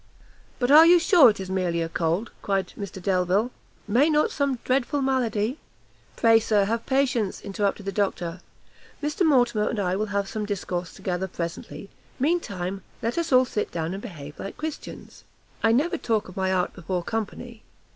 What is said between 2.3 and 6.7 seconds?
cried Mr Delvile; "may not some dreadful malady" "Pray, Sir,